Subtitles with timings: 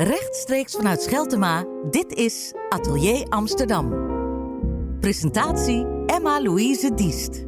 [0.00, 3.90] Rechtstreeks vanuit Scheltema, dit is Atelier Amsterdam.
[5.00, 7.44] Presentatie Emma-Louise Diest.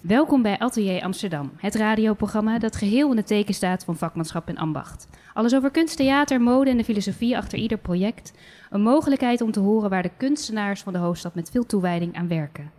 [0.00, 4.56] Welkom bij Atelier Amsterdam, het radioprogramma dat geheel in het teken staat van vakmanschap en
[4.56, 5.08] ambacht.
[5.34, 8.32] Alles over kunst, theater, mode en de filosofie achter ieder project.
[8.70, 12.28] Een mogelijkheid om te horen waar de kunstenaars van de hoofdstad met veel toewijding aan
[12.28, 12.77] werken.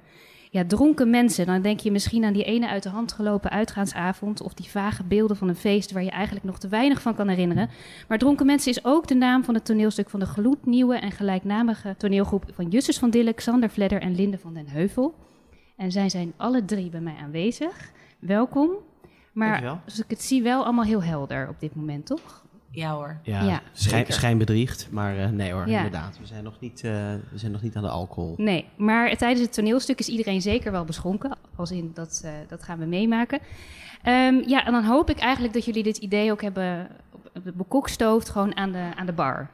[0.52, 4.42] Ja, dronken mensen, dan denk je misschien aan die ene uit de hand gelopen uitgaansavond
[4.42, 7.28] of die vage beelden van een feest waar je eigenlijk nog te weinig van kan
[7.28, 7.70] herinneren.
[8.08, 11.96] Maar dronken mensen is ook de naam van het toneelstuk van de gloednieuwe en gelijknamige
[11.98, 15.16] toneelgroep van Justus van Dille, Xander Vledder en Linde van den Heuvel.
[15.76, 17.92] En zij zijn alle drie bij mij aanwezig.
[18.20, 18.70] Welkom.
[19.32, 22.46] Maar als ik het zie, wel allemaal heel helder op dit moment, toch?
[22.72, 23.20] Ja hoor.
[23.24, 23.62] Ja, Ja.
[23.74, 25.76] schijn, schijnbedriegt, maar eh, nee hoor, Ja.
[25.78, 26.18] inderdaad.
[26.20, 26.92] We zijn, nog niet, eh,
[27.32, 28.34] we zijn nog niet aan de alcohol.
[28.38, 31.38] Nee, maar tijdens het toneelstuk is iedereen zeker wel beschonken.
[31.56, 33.40] Als in, dat, eh, dat gaan we meemaken.
[34.04, 38.30] Ehm, ja, en dan hoop ik eigenlijk dat jullie dit idee ook hebben op- bekokstoofd
[38.30, 39.50] gewoon aan de, aan de bar.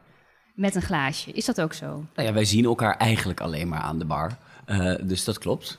[0.55, 1.31] Met een glaasje.
[1.31, 1.85] Is dat ook zo?
[2.15, 4.31] Nou ja, wij zien elkaar eigenlijk alleen maar aan de bar.
[4.65, 5.77] Eh, dus dat klopt.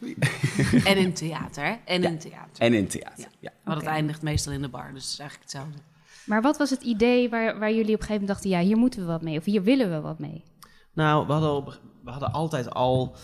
[0.85, 1.75] En in theater, hè?
[1.85, 2.09] En Ja.
[2.09, 2.63] in theater.
[2.63, 3.27] En in theater.
[3.39, 3.51] Ja.
[3.65, 3.85] Maar Oké.
[3.85, 5.79] dat eindigt meestal in de bar, dus het is eigenlijk hetzelfde.
[6.27, 8.51] Maar wat was het idee waar, waar jullie op een gegeven moment dachten...
[8.51, 10.45] ja, hier moeten we wat mee of hier willen we wat mee?
[10.93, 11.75] Nou, we hadden,
[12.05, 13.17] we hadden altijd al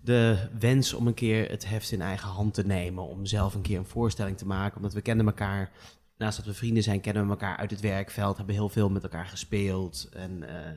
[0.00, 3.08] de wens om een keer het heft in eigen hand te nemen.
[3.08, 4.76] Om zelf een keer een voorstelling te maken.
[4.76, 5.70] Omdat we kenden elkaar,
[6.16, 8.36] naast dat we vrienden zijn, kennen we elkaar uit het werkveld.
[8.36, 10.08] Hebben heel veel met elkaar gespeeld.
[10.12, 10.70] En eh,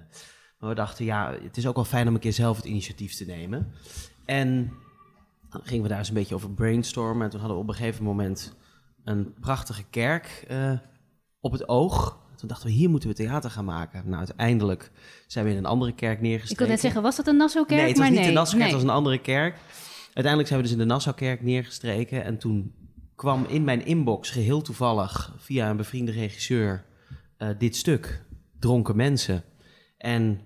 [0.60, 3.26] we dachten, ja, het is ook wel fijn om een keer zelf het initiatief te
[3.26, 3.74] nemen.
[4.26, 4.74] En
[5.50, 7.24] dan gingen we daar eens een beetje over brainstormen.
[7.24, 8.56] En toen hadden we op een gegeven moment
[9.04, 10.72] een prachtige kerk eh,
[11.44, 12.18] op het oog.
[12.36, 14.04] Toen dachten we, hier moeten we theater gaan maken.
[14.06, 14.92] Nou, uiteindelijk
[15.28, 16.52] zijn we in een andere kerk neergestreken.
[16.52, 17.80] Ik wil net zeggen, was dat een Nassau-kerk?
[17.80, 18.34] Nee, het was maar niet nee.
[18.34, 18.80] de Nassaukerk, nee.
[18.80, 19.58] het was een andere kerk.
[20.04, 22.24] Uiteindelijk zijn we dus in de Nassaukerk neergestreken.
[22.24, 22.74] En toen
[23.16, 26.86] kwam in mijn inbox geheel toevallig via een bevriende regisseur
[27.38, 28.26] eh, dit stuk,
[28.60, 29.44] Dronken Mensen.
[29.98, 30.42] En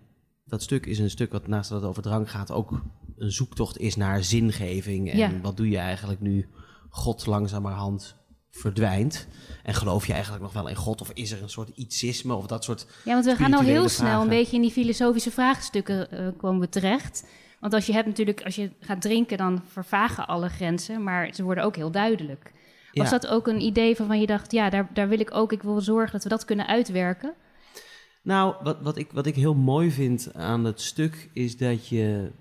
[0.46, 2.82] dat stuk is een stuk wat naast dat het over drank gaat ook
[3.18, 5.12] een zoektocht is naar zingeving.
[5.12, 5.32] En Ja.
[5.42, 6.48] wat doe je eigenlijk nu
[6.90, 8.17] God langzamerhand
[8.52, 9.28] verdwijnt?
[9.64, 11.02] En geloof je eigenlijk nog wel in God?
[11.02, 13.90] Of is er een soort ietsisme of dat soort Ja, want we gaan nou heel
[13.90, 17.26] snel een beetje in die filosofische vraagstukken eh, komen we terecht.
[17.60, 21.44] Want als je hebt natuurlijk, als je gaat drinken, dan vervagen alle grenzen, maar ze
[21.44, 22.52] worden ook heel duidelijk.
[22.94, 23.18] Was Ja.
[23.18, 25.62] dat ook een idee van van je dacht, ja, daar, daar wil ik ook, ik
[25.62, 27.34] wil zorgen dat we dat kunnen uitwerken?
[28.22, 32.32] Nou, wat, wat, ik, wat ik heel mooi vind aan het stuk is dat je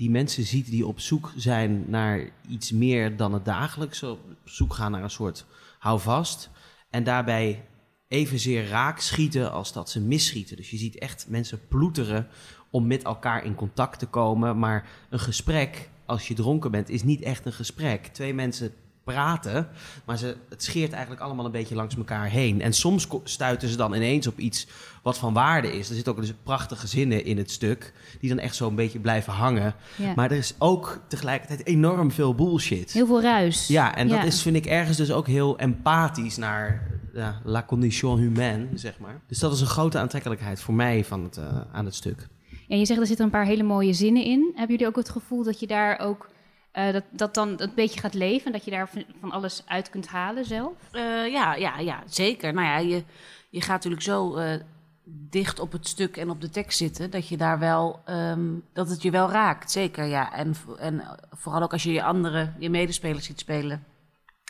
[0.00, 4.10] die mensen ziet die op zoek zijn naar iets meer dan het dagelijkse.
[4.10, 5.46] Op zoek gaan naar een soort
[5.78, 6.50] houvast.
[6.90, 7.64] En daarbij
[8.08, 10.56] evenzeer raak schieten als dat ze misschieten.
[10.56, 12.28] Dus je ziet echt mensen ploeteren
[12.70, 14.58] om met elkaar in contact te komen.
[14.58, 18.06] Maar een gesprek, als je dronken bent, is niet echt een gesprek.
[18.06, 18.72] Twee mensen
[19.12, 19.68] praten,
[20.04, 22.60] maar ze, het scheert eigenlijk allemaal een beetje langs elkaar heen.
[22.62, 24.66] En soms stuiten ze dan ineens op iets
[25.02, 25.88] wat van waarde is.
[25.88, 29.32] Er zitten ook dus prachtige zinnen in het stuk, die dan echt zo'n beetje blijven
[29.32, 29.74] hangen.
[29.96, 30.12] Ja.
[30.16, 32.92] Maar er is ook tegelijkertijd enorm veel bullshit.
[32.92, 33.66] Heel veel ruis.
[33.66, 34.24] Ja, en dat Ja.
[34.24, 39.20] is, vind ik ergens dus ook heel empathisch naar ja, la condition humaine, zeg maar.
[39.26, 42.28] Dus dat is een grote aantrekkelijkheid voor mij van het, eh, aan het stuk.
[42.68, 44.50] En je zegt er zitten een paar hele mooie zinnen in.
[44.54, 46.28] Hebben jullie ook het gevoel dat je daar ook,
[46.72, 49.90] eh, dat, dat dan een beetje gaat leven en dat je daar van- alles uit
[49.90, 50.72] kunt halen zelf?
[50.92, 52.52] Eh, ja, ja, ja, zeker.
[52.52, 53.04] Nou ja, je,
[53.50, 54.60] je gaat natuurlijk zo eh,
[55.04, 57.10] dicht op het stuk en op de tekst zitten...
[57.10, 60.32] dat je daar wel, ehm, dat het je wel raakt, zeker, ja.
[60.32, 63.84] En, en vooral ook als je je andere, je medespelers ziet spelen...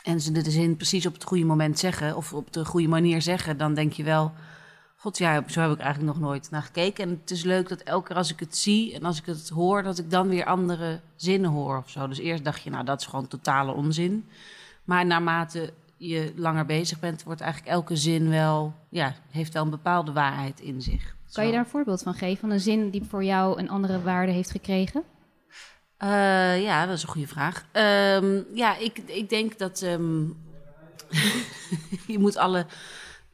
[0.03, 2.15] en ze de zin precies op het goede moment zeggen...
[2.15, 4.31] of op de goede manier zeggen, dan denk je wel...
[5.01, 7.03] God, ja, zo heb ik eigenlijk nog nooit naar gekeken.
[7.03, 9.49] En het is leuk dat elke keer als ik het zie en als ik het
[9.49, 9.83] hoor...
[9.83, 12.07] dat ik dan weer andere zinnen hoor of zo.
[12.07, 14.29] Dus eerst dacht je, nou, dat is gewoon totale onzin...
[14.83, 19.69] Maar naarmate je langer bezig bent, wordt eigenlijk elke zin wel, ja, heeft wel een
[19.69, 21.15] bepaalde waarheid in zich.
[21.31, 24.01] Kan je daar een voorbeeld van geven, van een zin die voor jou een andere
[24.01, 25.03] waarde heeft gekregen?
[25.97, 27.65] Eh, ja, dat is een goede vraag.
[27.71, 30.23] Ehm, ja, ik, ik denk dat ehm,
[32.13, 32.65] je moet alle.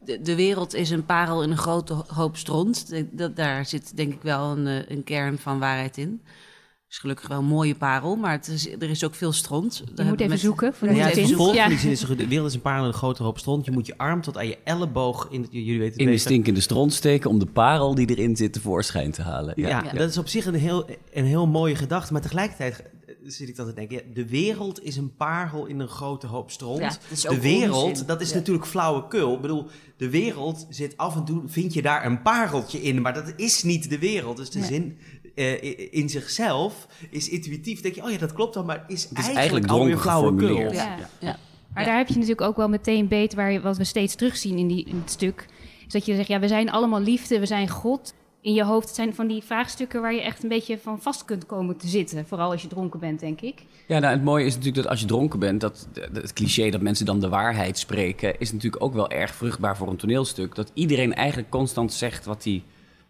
[0.05, 2.89] De, de wereld is een parel in een grote ho- hoop stront.
[2.89, 6.21] De- Dat, daar zit denk ik wel een, eh, een kern van waarheid in.
[6.23, 9.83] Het is gelukkig wel een mooie parel, maar het is, er is ook veel stront.
[9.95, 10.73] Je moet even zoeken.
[10.73, 11.89] Voor de Ja, ja, even het ja.
[11.89, 13.65] is, de wereld is een paar een grote hoop stront.
[13.65, 16.59] Je moet je arm tot aan je elleboog in, jullie weten het In de stinkende
[16.59, 19.53] stront steken om de parel die erin zit tevoorschijn te halen.
[19.55, 19.91] Ja, Ja.
[19.93, 22.13] dat is op zich een heel, een heel mooie gedachte.
[22.13, 22.83] Maar tegelijkertijd
[23.31, 23.95] zit ik dan te denken...
[23.97, 26.79] Ja, de wereld is een parel in een grote hoop stront.
[26.79, 28.05] Ja, dat is de wereld, onzin.
[28.05, 28.35] dat is Ja.
[28.35, 29.33] natuurlijk flauwekul.
[29.35, 29.65] Ik bedoel,
[29.97, 31.41] de wereld zit af en toe...
[31.45, 34.37] vind je daar een pareltje in, maar dat is niet de wereld.
[34.37, 34.67] Dus de Nee.
[34.67, 34.97] zin
[35.35, 37.81] eh, in zichzelf is intuïtief.
[37.81, 40.57] denk je, oh ja, dat klopt dan, maar is, is eigenlijk, eigenlijk alweer dronken flauwekul.
[40.57, 40.71] Ja.
[40.71, 41.37] Ja, ja.
[41.73, 41.89] Maar Ja.
[41.89, 44.67] daar heb je natuurlijk ook wel meteen beet waar je, wat we steeds terugzien in,
[44.67, 45.45] die, in het stuk,
[45.87, 48.13] is dat je zegt, ja, we zijn allemaal liefde, we zijn God.
[48.47, 51.45] In je hoofd zijn van die vraagstukken waar je echt een beetje van vast kunt
[51.45, 52.27] komen te zitten.
[52.27, 53.63] Vooral als je dronken bent, denk ik.
[53.87, 56.81] Ja, nou, het mooie is natuurlijk dat als je dronken bent, dat het cliché dat
[56.81, 60.55] mensen dan de waarheid spreken, is natuurlijk ook wel erg vruchtbaar voor een toneelstuk.
[60.55, 62.63] Dat iedereen eigenlijk constant zegt wat hij,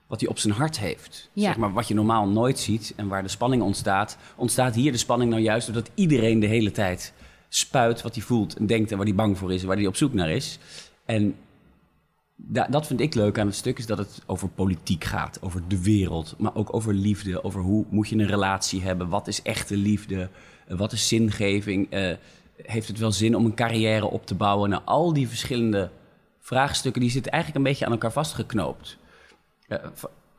[0.08, 1.30] wat hij op zijn hart heeft.
[1.34, 1.44] Ja.
[1.44, 4.98] Zeg maar wat je normaal nooit ziet en waar de spanning ontstaat, ontstaat hier de
[4.98, 7.14] spanning nou juist doordat iedereen de hele tijd
[7.50, 9.88] spuit wat hij voelt en denkt en waar hij bang voor is en waar hij
[9.88, 10.60] op zoek naar is.
[11.06, 11.36] En
[12.38, 15.62] da- dat vind ik leuk aan het stuk, is dat het over politiek gaat, over
[15.68, 19.42] de wereld, maar ook over liefde, over hoe moet je een relatie hebben, wat is
[19.42, 20.30] echte liefde,
[20.68, 22.16] eh, wat is zingeving, eh,
[22.56, 24.70] heeft het wel zin om een carrière op te bouwen?
[24.70, 25.90] Nou, al die verschillende
[26.40, 28.98] vraagstukken, die zitten eigenlijk een beetje aan elkaar vastgeknoopt.
[29.68, 29.78] Eh,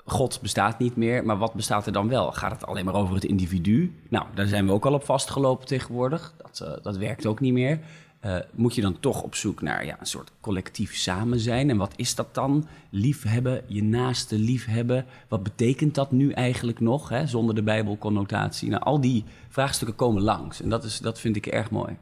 [0.05, 2.33] God bestaat niet meer, maar wat bestaat er dan wel?
[2.33, 3.95] Gaat het alleen maar over het individu?
[4.09, 6.35] Nou, daar zijn we ook al op vastgelopen tegenwoordig.
[6.37, 7.81] Dat, dat werkt ook niet meer.
[8.20, 11.70] Eh, moet je dan toch op zoek naar ja, een soort collectief samen zijn?
[11.70, 12.67] En wat is dat dan?
[12.91, 15.06] Liefhebben, je naaste liefhebben.
[15.29, 18.69] Wat betekent dat nu eigenlijk nog, hè, zonder de Bijbelconnotatie?
[18.69, 20.62] Nou, al die vraagstukken komen langs.
[20.62, 21.97] En dat, is, dat vind ik erg mooi.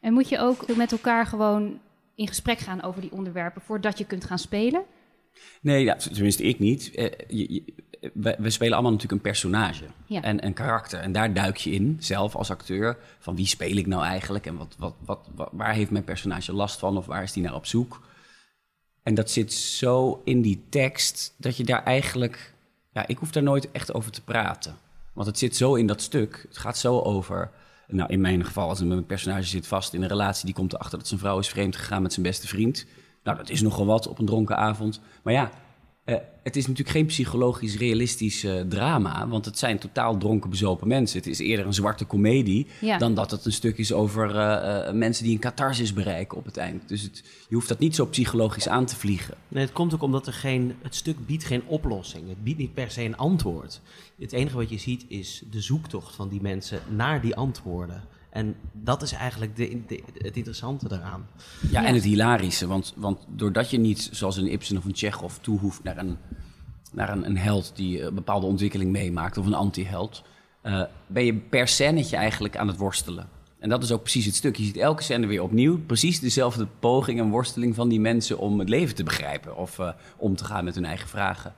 [0.00, 1.78] En moet je ook met elkaar gewoon
[2.14, 4.82] in gesprek gaan over die onderwerpen voordat je kunt gaan spelen?
[5.60, 6.94] Nee, ja, tenminste ik niet.
[6.94, 7.64] Eh, je, je-
[8.14, 10.22] we, we spelen allemaal natuurlijk een personage Ja.
[10.22, 11.00] en een karakter.
[11.00, 14.46] En daar duik je in, zelf als acteur, van wie speel ik nou eigenlijk...
[14.46, 17.42] en wat, wat, wat, wa- waar heeft mijn personage last van of waar is die
[17.42, 18.06] naar op zoek?
[19.02, 22.54] En dat zit zo in die tekst dat je daar eigenlijk...
[22.92, 24.76] Ja, ik hoef daar nooit echt over te praten.
[25.12, 26.44] Want het zit zo in dat stuk.
[26.48, 27.50] Het gaat zo over...
[27.90, 30.44] Nou, in mijn geval, als een personage zit vast in een relatie...
[30.44, 32.86] die komt erachter dat zijn vrouw is vreemd gegaan met zijn beste vriend.
[33.28, 35.00] Nou, dat is nogal wat op een dronken avond.
[35.22, 35.50] Maar ja,
[36.04, 36.16] eh,
[36.48, 39.28] het is natuurlijk geen psychologisch realistisch eh, drama...
[39.28, 41.18] want het zijn totaal dronken bezopen mensen.
[41.18, 42.66] Het is eerder een zwarte komedie...
[42.80, 42.98] Ja.
[42.98, 46.44] dan dat het een stuk is over eh, eh, mensen die een catharsis bereiken op
[46.44, 46.88] het eind.
[46.88, 49.34] Dus het, je hoeft dat niet zo psychologisch aan te vliegen.
[49.48, 52.28] Nee, het komt ook omdat er geen, het stuk biedt geen oplossing.
[52.28, 53.80] Het biedt niet per se een antwoord.
[54.18, 58.02] Het enige wat je ziet is de zoektocht van die mensen naar die antwoorden.
[58.30, 61.26] En dat is eigenlijk de, de- het interessante daaraan.
[61.70, 61.86] Ja, Ja.
[61.86, 62.66] en het hilarische.
[62.66, 66.16] Want, want doordat je niet, zoals een Ibsen of een Tsjechov, toe hoeft naar een,
[66.92, 70.22] naar een, een held die een bepaalde ontwikkeling meemaakt, of een anti-held,
[70.62, 73.28] eh, ben je per scènetje eigenlijk aan het worstelen.
[73.58, 74.56] En dat is ook precies het stuk.
[74.56, 78.58] Je ziet elke scène weer opnieuw precies dezelfde poging en worsteling van die mensen om
[78.58, 81.54] het leven te begrijpen of eh, om te gaan met hun eigen vragen.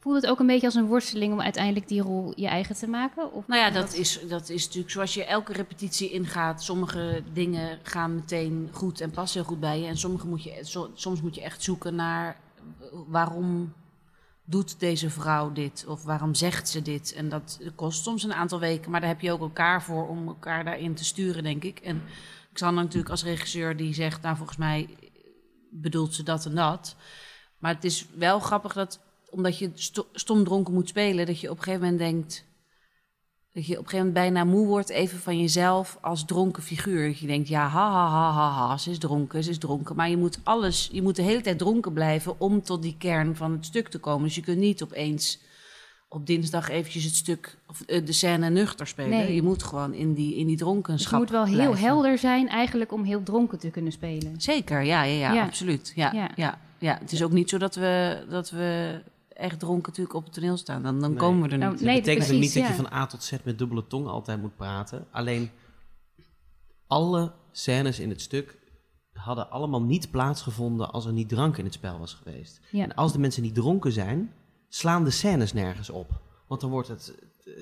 [0.00, 2.86] Voelt het ook een beetje als een worsteling om uiteindelijk die rol je eigen te
[2.88, 3.32] maken?
[3.32, 6.62] Of Nou ja, dat is, dat is natuurlijk zoals je elke repetitie ingaat.
[6.62, 9.86] Sommige dingen gaan meteen goed en passen heel goed bij je.
[9.86, 12.40] En sommige moet je, so- soms moet je echt zoeken naar
[13.06, 13.72] waarom
[14.44, 15.84] doet deze vrouw dit?
[15.88, 17.12] Of waarom zegt ze dit?
[17.12, 18.90] En dat kost soms een aantal weken.
[18.90, 21.78] Maar daar heb je ook elkaar voor om elkaar daarin te sturen, denk ik.
[21.78, 22.02] En
[22.52, 24.96] Xander natuurlijk als regisseur die zegt, nou volgens mij
[25.70, 26.96] bedoelt ze dat en dat.
[27.58, 29.00] Maar het is wel grappig dat,
[29.30, 32.48] omdat je sto- stom dronken moet spelen, dat je op een gegeven moment denkt...
[33.52, 37.06] Dat je op een gegeven moment bijna moe wordt even van jezelf als dronken figuur.
[37.08, 39.96] Dat je denkt, ja, ha, ha, ha, ha, ha, ze is dronken, ze is dronken.
[39.96, 43.36] Maar je moet alles, je moet de hele tijd dronken blijven om tot die kern
[43.36, 44.24] van het stuk te komen.
[44.24, 45.38] Dus je kunt niet opeens
[46.08, 49.10] op dinsdag eventjes het stuk, of eh, de scène nuchter spelen.
[49.10, 49.34] Nee.
[49.34, 51.78] Je moet gewoon in die, in die Dus dronkenschap je moet wel heel blijven.
[51.78, 54.40] helder zijn eigenlijk om heel dronken te kunnen spelen.
[54.40, 55.42] Zeker, ja, ja, ja, Ja.
[55.44, 55.92] absoluut.
[55.94, 56.30] Ja, Ja.
[56.36, 56.58] ja.
[56.78, 59.00] Ja, Het is ook niet zo dat we, dat we
[59.40, 60.82] echt dronken natuurlijk op het toneel staan.
[60.82, 61.18] Dan, dan Nee.
[61.18, 61.80] komen we er Nou, niet.
[61.80, 62.76] nee, dat betekent precies, niet dat ja.
[62.76, 65.06] je van A tot Z met dubbele tong altijd moet praten.
[65.10, 65.50] Alleen
[66.86, 68.58] alle scènes in het stuk
[69.12, 72.60] hadden allemaal niet plaatsgevonden als er niet drank in het spel was geweest.
[72.70, 72.82] Ja.
[72.84, 74.32] En als de mensen niet dronken zijn,
[74.68, 76.20] slaan de scènes nergens op.
[76.48, 77.14] Want dan wordt het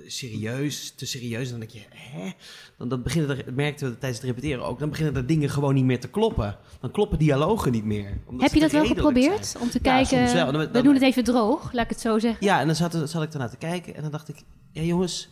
[0.06, 1.44] serieus, te serieus.
[1.44, 2.30] En dan denk je, hè?
[2.78, 5.74] Dan, dan beginnen er, merkten we tijdens het repeteren ook, dan beginnen er dingen gewoon
[5.74, 6.56] niet meer te kloppen.
[6.80, 8.18] Dan kloppen dialogen niet meer.
[8.26, 9.46] omdat Heb je dat wel geprobeerd?
[9.46, 9.62] zijn.
[9.62, 10.52] Om te Ja, kijken.
[10.52, 12.46] Dan- we doen het even droog, laat ik het zo zeggen.
[12.46, 14.36] Ja, en dan zat, zat ik ernaar te kijken en dan dacht ik,
[14.72, 15.28] ja jongens,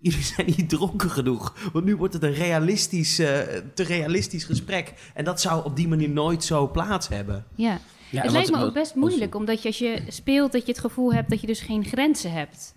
[0.00, 1.54] jullie zijn niet dronken genoeg.
[1.72, 3.38] Want nu wordt het een realistisch, eh,
[3.74, 4.92] te realistisch gesprek.
[5.14, 7.44] En dat zou op die manier nooit zo plaats hebben.
[7.54, 7.80] Ja.
[8.10, 10.72] Ja, het lijkt wat- me ook best moeilijk, omdat je als je speelt, dat je
[10.72, 12.74] het gevoel hebt dat je dus geen grenzen hebt.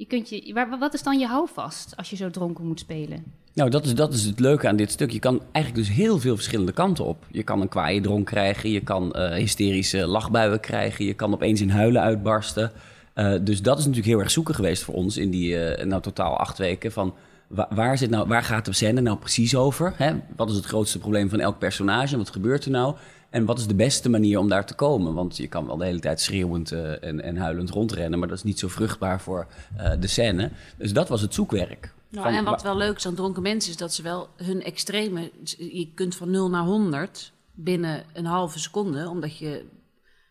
[0.00, 3.24] Je kunt je, waar, wat is dan je houvast als je zo dronken moet spelen?
[3.54, 5.10] Nou, dat is, dat is het leuke aan dit stuk.
[5.10, 7.26] Je kan eigenlijk dus heel veel verschillende kanten op.
[7.30, 11.60] Je kan een kwaaie dronk krijgen, je kan eh, hysterische lachbuien krijgen, je kan opeens
[11.60, 12.72] in huilen uitbarsten.
[13.14, 16.02] Eh, dus dat is natuurlijk heel erg zoeken geweest voor ons in die eh, nou
[16.02, 16.92] totaal acht weken.
[16.92, 17.14] Van
[17.46, 19.92] wa- waar, zit nou, waar gaat de scène nou precies over?
[19.96, 20.12] Hè?
[20.36, 22.16] Wat is het grootste probleem van elk personage?
[22.16, 22.94] Wat gebeurt er nou?
[23.30, 25.14] En wat is de beste manier om daar te komen?
[25.14, 28.36] Want je kan wel de hele tijd schreeuwend eh, en, en huilend rondrennen, maar dat
[28.36, 29.46] is niet zo vruchtbaar voor
[29.76, 30.50] eh, de scène.
[30.78, 31.92] Dus dat was het zoekwerk.
[32.08, 34.28] Nou, Van en wat wa- wel leuk is aan dronken mensen is dat ze wel
[34.36, 35.30] hun extreme.
[35.56, 39.64] Je kunt van 0 naar 100 binnen een halve seconde, omdat je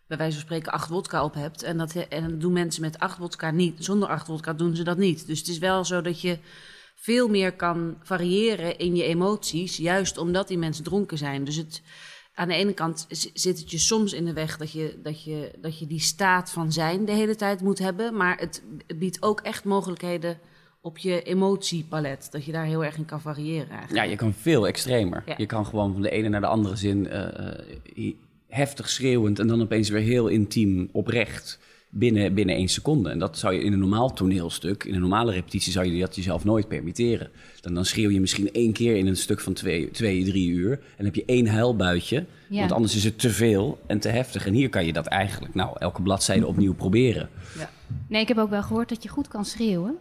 [0.08, 1.64] bij wijze van spreken acht wodka op hebt.
[1.64, 3.76] En dat, en dat doen mensen met acht wodka niet.
[3.84, 5.28] Zonder acht wodka doen ze dat niet.
[5.28, 6.38] Dus het is wel zo dat je
[6.96, 11.44] veel meer kan variëren in je emoties, juist omdat die mensen dronken zijn.
[11.44, 11.82] Dus het,
[12.40, 15.52] aan de ene kant zit het je soms in de weg dat je, dat, je,
[15.62, 18.16] dat je die staat van zijn de hele tijd moet hebben.
[18.16, 18.64] Maar het
[18.96, 20.40] biedt ook echt mogelijkheden
[20.82, 22.28] op je emotiepalet.
[22.32, 24.06] Dat je daar heel erg in kan variëren eigenlijk.
[24.06, 25.24] Ja, je kan veel extremer.
[25.26, 25.34] Ja.
[25.38, 27.56] Je kan gewoon van de ene naar de andere zin eh,
[27.96, 28.14] eh,
[28.48, 33.10] heftig schreeuwend en dan opeens weer heel intiem oprecht binnen, binnen één seconde.
[33.10, 36.16] En dat zou je in een normaal toneelstuk, in een normale repetitie, zou je dat
[36.16, 37.30] jezelf nooit permitteren.
[37.62, 40.72] Dan, dan schreeuw je misschien één keer in een stuk van twee, twee drie uur
[40.72, 42.26] en dan heb je één huilbuitje.
[42.50, 42.60] Ja.
[42.60, 44.46] Want anders is het te veel en te heftig.
[44.46, 47.30] En hier kan je dat eigenlijk, nou, elke bladzijde opnieuw proberen.
[48.08, 49.98] Nee, ik heb ook wel gehoord dat je goed kan schreeuwen.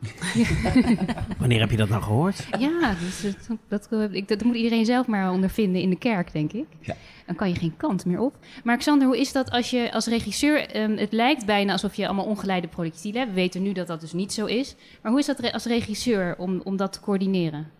[1.38, 2.47] Wanneer heb je dat nou gehoord?
[2.59, 3.35] Ja, dus
[3.68, 6.66] dat, dat, ik- dat moet iedereen zelf maar ondervinden in de kerk, denk ik.
[6.80, 6.95] Ja.
[7.26, 8.37] Dan kan je geen kant meer op.
[8.64, 10.68] Maar Xander, hoe is dat als je als regisseur...
[10.71, 13.33] ehm, het lijkt bijna alsof je allemaal ongeleide projectielen hebt.
[13.35, 14.76] We weten nu dat dat dus niet zo is.
[15.02, 17.71] Maar hoe is dat re- als regisseur om, om dat te coördineren?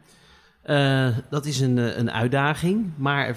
[0.63, 2.91] Eh, dat is een, eh, een uitdaging.
[2.97, 3.37] Maar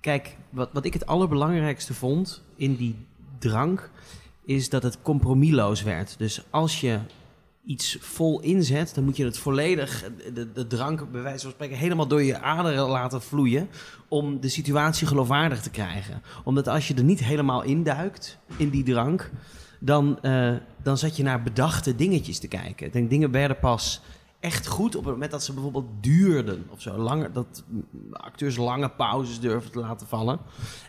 [0.00, 2.96] kijk, wat, wat ik het allerbelangrijkste vond in die
[3.38, 3.90] drank,
[4.44, 6.14] is dat het compromisloos werd.
[6.18, 6.98] Dus als je
[7.64, 10.04] iets vol inzet, dan moet je het volledig,
[10.54, 13.68] de, drank bij wijze van spreken, helemaal door je aderen laten vloeien.
[14.08, 16.22] Om de situatie geloofwaardig te krijgen.
[16.44, 19.30] Omdat als je er niet helemaal induikt in die drank,
[19.78, 22.86] dan, eh, dan zat je naar bedachte dingetjes te kijken.
[22.86, 24.00] Ik denk, dingen werden pas
[24.42, 26.96] echt goed op het moment dat ze bijvoorbeeld duurden of zo.
[26.96, 27.64] Langer, dat
[28.10, 30.38] acteurs lange pauzes durven te laten vallen.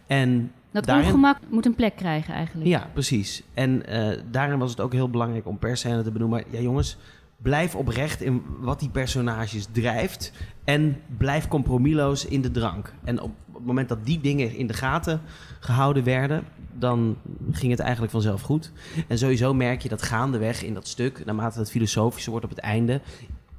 [0.08, 2.68] En Dat daarin- ongemak moet een plek krijgen eigenlijk.
[2.70, 3.44] ja, precies.
[3.54, 6.44] En eh, daarin was het ook heel belangrijk om per scène te benoemen...
[6.50, 6.98] ja jongens,
[7.38, 10.32] blijf oprecht in wat die personages drijft...
[10.64, 12.94] en blijf compromisloos in de drank.
[13.04, 15.22] En op het moment dat die dingen in de gaten
[15.60, 16.44] gehouden werden...
[16.74, 17.18] dan
[17.52, 18.72] ging het eigenlijk vanzelf goed.
[19.08, 21.26] En sowieso merk je dat gaandeweg in dat stuk...
[21.26, 23.02] naarmate het filosofischer wordt op het einde...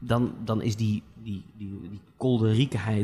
[0.06, 2.00] dan, dan is die, die, die, die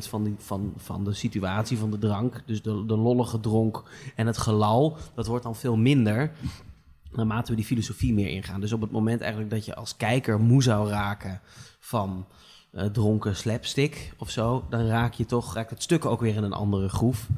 [0.09, 2.43] van, die, van, van de situatie, van de drank...
[2.47, 3.83] dus de, de lollige dronk
[4.17, 4.97] en het gelal...
[5.15, 6.33] dat wordt dan veel minder
[7.13, 8.61] naarmate we die filosofie meer ingaan.
[8.61, 11.41] Dus op het moment eigenlijk dat je als kijker moe zou raken
[11.79, 12.27] van
[12.73, 16.43] eh, dronken slapstick of zo, dan raak je toch, raakt het stuk ook weer in
[16.43, 17.29] een andere groef.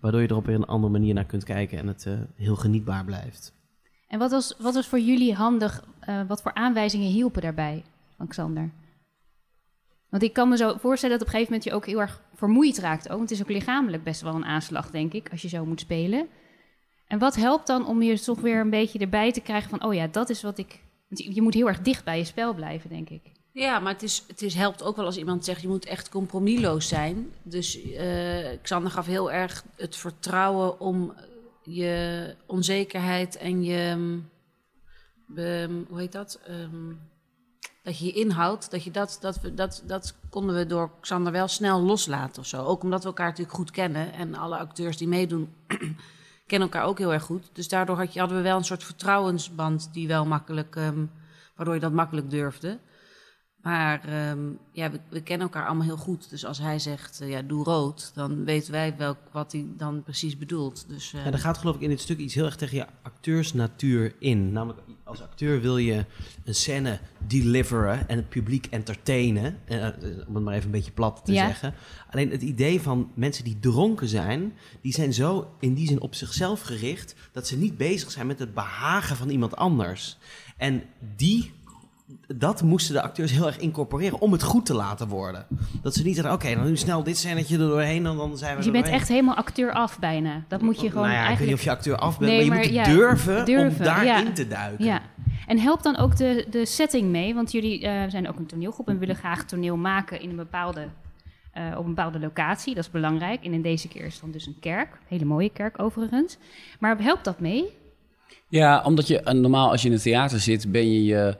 [0.00, 2.56] Waardoor je er op weer een andere manier naar kunt kijken en het eh, heel
[2.56, 3.54] genietbaar blijft.
[4.08, 5.84] En wat was, wat was voor jullie handig?
[6.06, 7.84] eh, wat voor aanwijzingen hielpen daarbij,
[8.16, 8.70] Alexander?
[10.10, 12.22] Want ik kan me zo voorstellen dat op een gegeven moment je ook heel erg
[12.34, 13.08] vermoeid raakt.
[13.08, 13.16] Ook.
[13.16, 15.80] Want het is ook lichamelijk best wel een aanslag, denk ik, als je zo moet
[15.80, 16.28] spelen.
[17.06, 19.84] En wat helpt dan om je toch weer een beetje erbij te krijgen van...
[19.84, 20.80] oh ja, dat is wat ik...
[21.08, 23.22] Je- moet heel erg dicht bij je spel blijven, denk ik.
[23.52, 25.60] Ja, maar het, is, het is, helpt ook wel als iemand zegt...
[25.62, 27.32] je moet echt compromisloos zijn.
[27.42, 31.14] Dus eh Xander gaf heel erg het vertrouwen om
[31.62, 34.18] je onzekerheid en je...
[35.36, 36.40] ehm, hoe heet dat?
[36.46, 36.92] Ehm,
[37.86, 38.70] dat je je inhoudt.
[38.70, 42.48] Dat, je dat, dat, we, dat, dat konden we door Xander wel snel loslaten of
[42.48, 42.64] zo.
[42.64, 44.12] Ook omdat we elkaar natuurlijk goed kennen.
[44.12, 45.54] En alle acteurs die meedoen
[46.46, 47.50] kennen elkaar ook heel erg goed.
[47.52, 49.88] Dus daardoor had je, hadden we wel een soort vertrouwensband...
[49.92, 50.76] die wel makkelijk...
[50.76, 51.04] ehm,
[51.56, 52.78] waardoor je dat makkelijk durfde.
[53.66, 54.38] Maar ehm,
[54.72, 56.30] ja, we, we kennen elkaar allemaal heel goed.
[56.30, 60.02] Dus als hij zegt, eh, ja, doe rood, dan weten wij welk, wat hij dan
[60.02, 60.84] precies bedoelt.
[60.88, 62.86] Dus, eh, Ja, er gaat geloof ik in dit stuk iets heel erg tegen je
[63.02, 64.52] acteursnatuur in.
[64.52, 66.04] Namelijk, als acteur wil je
[66.44, 69.58] een scène deliveren en het publiek entertainen.
[69.64, 69.94] eh, eh,
[70.28, 71.46] om het maar even een beetje plat te Ja.
[71.46, 71.74] zeggen.
[72.10, 76.14] Alleen het idee van mensen die dronken zijn, die zijn zo in die zin op
[76.14, 77.14] zichzelf gericht...
[77.32, 80.18] dat ze niet bezig zijn met het behagen van iemand anders.
[80.56, 80.82] En
[81.16, 81.52] die
[82.26, 85.46] dat moesten de acteurs heel erg incorporeren om het goed te laten worden.
[85.82, 88.50] Dat ze niet zeggen, oké, dan nu snel dit scènetje er doorheen en dan zijn
[88.50, 89.00] we Dus je bent doorheen.
[89.00, 90.44] echt helemaal acteur af bijna.
[90.48, 91.58] Dat moet je gewoon nou ja, ik weet niet eigenlijk...
[91.58, 94.26] of je acteur af bent, Nee, maar je maar moet ja, durven, durven, om daarin
[94.26, 94.32] ja.
[94.32, 94.84] te duiken.
[94.84, 95.02] Ja,
[95.46, 97.34] en helpt dan ook de, de setting mee?
[97.34, 100.88] Want jullie eh, zijn ook een toneelgroep en willen graag toneel maken in een bepaalde,
[101.52, 102.74] eh, op een bepaalde locatie.
[102.74, 103.44] Dat is belangrijk.
[103.44, 104.98] En in deze keer is het dan dus een kerk.
[105.08, 106.36] Hele mooie kerk overigens.
[106.78, 107.64] Maar helpt dat mee?
[108.48, 111.36] Ja, omdat je normaal als je in het theater zit, ben je je,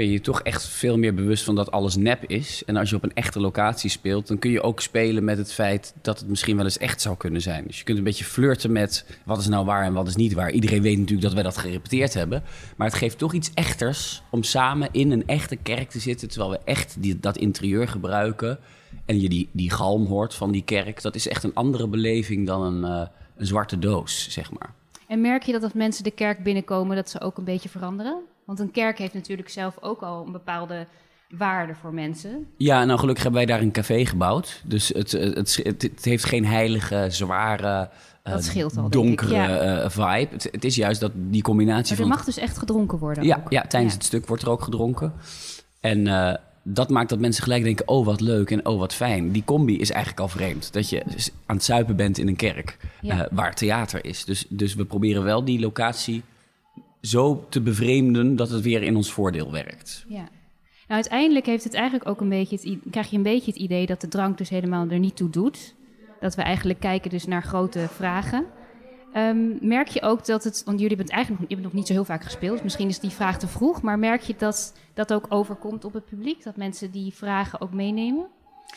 [0.00, 2.62] ben je je toch echt veel meer bewust van dat alles nep is.
[2.66, 5.52] En als je op een echte locatie speelt, dan kun je ook spelen met het
[5.52, 7.64] feit dat het misschien wel eens echt zou kunnen zijn.
[7.66, 10.32] Dus je kunt een beetje flirten met wat is nou waar en wat is niet
[10.32, 10.50] waar.
[10.50, 12.42] Iedereen weet natuurlijk dat wij dat gerepeteerd hebben.
[12.76, 16.50] Maar het geeft toch iets echters om samen in een echte kerk te zitten, terwijl
[16.50, 18.58] we echt die, dat interieur gebruiken.
[19.04, 21.02] En je die, die galm hoort van die kerk.
[21.02, 24.74] Dat is echt een andere beleving dan een, eh, een zwarte doos, zeg maar.
[25.06, 28.29] En merk je dat als mensen de kerk binnenkomen, dat ze ook een beetje veranderen?
[28.50, 30.86] Want een kerk heeft natuurlijk zelf ook al een bepaalde
[31.28, 32.46] waarde voor mensen.
[32.56, 34.62] Ja, nou gelukkig hebben wij daar een café gebouwd.
[34.64, 37.88] Dus het, het, het, het heeft geen heilige, zware,
[38.22, 38.34] eh,
[38.76, 39.58] al, donkere ja.
[39.58, 40.34] eh, vibe.
[40.34, 42.16] Het, het is juist dat die combinatie Maar er van...
[42.16, 43.50] mag dus echt gedronken worden ja, ook.
[43.50, 43.98] ja, tijdens Ja.
[43.98, 45.12] het stuk wordt er ook gedronken.
[45.80, 49.32] En eh, dat maakt dat mensen gelijk denken, oh wat leuk en oh wat fijn.
[49.32, 50.72] Die combi is eigenlijk al vreemd.
[50.72, 51.02] Dat je
[51.46, 53.28] aan het zuipen bent in een kerk Ja.
[53.30, 54.24] waar theater is.
[54.24, 56.22] Dus, dus we proberen wel die locatie
[57.00, 60.04] zo te bevreemden dat het weer in ons voordeel werkt.
[60.08, 60.28] Ja.
[60.88, 64.00] Nou, uiteindelijk heeft het eigenlijk ook een beetje krijg je een beetje het idee dat
[64.00, 65.74] de drank dus helemaal er niet toe doet.
[66.20, 68.46] Dat we eigenlijk kijken dus naar grote vragen.
[69.12, 72.04] Ehm, merk je ook dat het, want jullie hebben eigenlijk nog, nog niet zo heel
[72.04, 75.26] vaak gespeeld, dus misschien is die vraag te vroeg, maar merk je dat dat ook
[75.28, 76.42] overkomt op het publiek?
[76.42, 78.26] Dat mensen die vragen ook meenemen?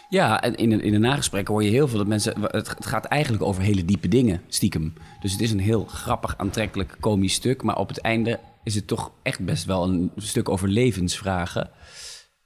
[0.09, 2.41] Ja, en in, in de nagesprekken hoor je heel veel dat mensen...
[2.41, 4.93] Het gaat eigenlijk over hele diepe dingen, stiekem.
[5.21, 7.63] Dus het is een heel grappig, aantrekkelijk, komisch stuk.
[7.63, 11.69] Maar op het einde is het toch echt best wel een stuk over levensvragen.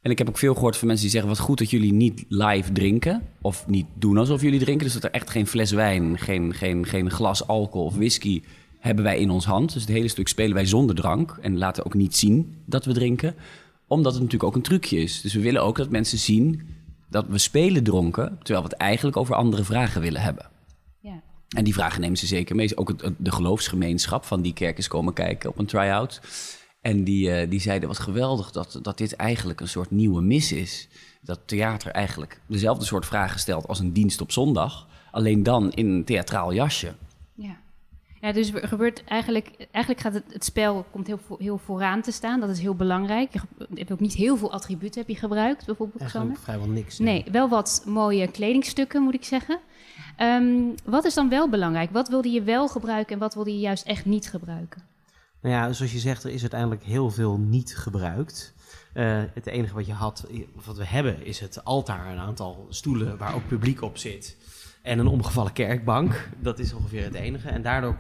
[0.02, 1.32] En ik heb ook veel gehoord van mensen die zeggen...
[1.32, 3.22] wat goed dat jullie niet live drinken.
[3.42, 4.86] Of niet doen alsof jullie drinken.
[4.86, 8.42] Dus dat er echt geen fles wijn, geen, geen, geen glas alcohol of whisky
[8.80, 9.74] hebben wij in ons hand.
[9.74, 11.38] Dus het hele stuk spelen wij zonder drank.
[11.42, 13.36] En laten ook niet zien dat we drinken.
[13.88, 15.22] Omdat het natuurlijk ook een trucje is.
[15.22, 16.62] Dus we willen ook dat mensen zien
[17.10, 18.38] dat we spelen dronken...
[18.44, 20.50] terwijl we het eigenlijk over andere vragen willen hebben.
[21.00, 21.22] Ja.
[21.56, 22.78] En die vragen nemen ze zeker mee.
[22.78, 26.22] Ook het, de geloofsgemeenschap van die kerk is komen kijken op een try-out.
[26.82, 30.52] En die, eh, die zeiden, wat geweldig dat, dat dit eigenlijk een soort nieuwe mis
[30.52, 30.88] is.
[31.22, 34.88] Dat theater eigenlijk dezelfde soort vragen stelt als een dienst op zondag.
[35.12, 36.94] Alleen dan in een theatraal jasje.
[37.34, 37.58] Ja.
[38.22, 42.40] Ja, dus gebeurt eigenlijk, eigenlijk gaat het, het spel komt heel, heel vooraan te staan.
[42.40, 43.34] Dat is heel belangrijk.
[43.34, 43.40] Je,
[43.74, 46.02] hebt ook niet heel veel attributen heb je gebruikt, bijvoorbeeld.
[46.02, 47.00] Eigenlijk vrijwel niks.
[47.00, 49.60] Nee, wel wat mooie kledingstukken, moet ik zeggen.
[50.16, 50.46] Ehm,
[50.84, 51.92] wat is dan wel belangrijk?
[51.92, 54.82] Wat wilde je wel gebruiken en wat wilde je juist echt niet gebruiken?
[55.42, 58.54] Nou ja, zoals je zegt, er is uiteindelijk heel veel niet gebruikt.
[58.94, 62.68] Eh, het enige wat je had, of wat we hebben, is het altaar, een aantal
[62.70, 64.38] stoelen waar ook publiek op zit.
[64.88, 66.30] En een omgevallen kerkbank.
[66.40, 67.50] Dat is ongeveer het enige.
[67.50, 67.96] En daardoor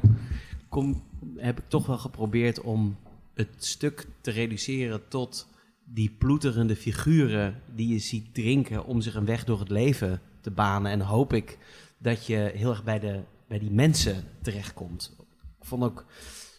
[0.69, 1.03] kom,
[1.37, 2.97] heb ik toch wel geprobeerd om
[3.33, 5.47] het stuk te reduceren tot
[5.85, 10.51] die ploeterende figuren die je ziet drinken om zich een weg door het leven te
[10.51, 10.91] banen.
[10.91, 11.57] En hoop ik
[11.97, 15.15] dat je heel erg bij, de, bij die mensen terechtkomt.
[15.59, 16.05] Ik vond ook,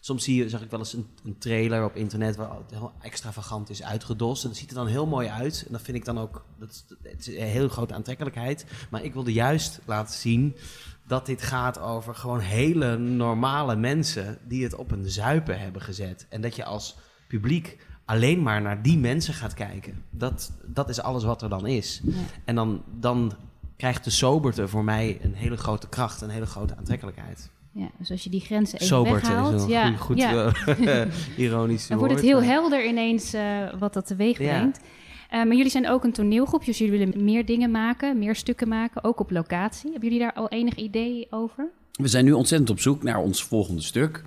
[0.09, 2.91] soms zie je, zag ik wel eens een, een trailer op internet waar het heel
[3.01, 4.43] extravagant is uitgedost.
[4.43, 5.63] En dat ziet er dan heel mooi uit.
[5.67, 8.65] En dat vind ik dan ook, dat, het is een heel grote aantrekkelijkheid.
[8.89, 10.55] Maar ik wilde juist laten zien
[11.07, 16.25] dat dit gaat over gewoon hele normale mensen die het op een zuipen hebben gezet.
[16.29, 20.03] En dat je als publiek alleen maar naar die mensen gaat kijken.
[20.09, 22.01] Dat, dat is alles wat er dan is.
[22.03, 22.13] Ja.
[22.45, 23.33] En dan, dan
[23.77, 27.49] krijgt de soberte voor mij een hele grote kracht, een hele grote aantrekkelijkheid.
[27.71, 29.67] Ja, dus als je die grenzen even Soberte weghaalt...
[29.69, 30.51] ja, goed, goed ja.
[30.65, 31.05] eh,
[31.45, 33.41] ironisch Dan wordt het heel maar- helder ineens eh,
[33.79, 34.45] wat dat teweeg Ja.
[34.57, 34.79] brengt.
[35.29, 38.67] Eh, maar jullie zijn ook een toneelgroep, dus jullie willen meer dingen maken, meer stukken
[38.67, 39.91] maken, ook op locatie.
[39.91, 41.67] Hebben jullie daar al enig idee over?
[41.91, 44.23] We zijn nu ontzettend op zoek naar ons volgende stuk.